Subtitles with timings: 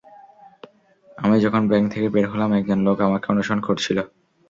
[1.17, 3.97] আমি যখন ব্যাংক থেকে বের হলাম, একজন লোক আমাকে অনুসরণ করছিল।